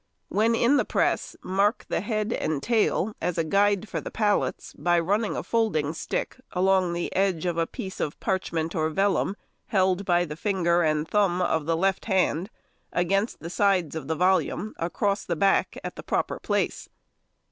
[0.29, 4.73] When in the press, mark the head and tail as a guide for the pallets
[4.73, 9.35] by running a folding stick along the edge of a piece of parchment or vellum
[9.67, 12.49] held by the finger and thumb of the left hand
[12.91, 16.89] against the sides of the volume across the back at the proper place.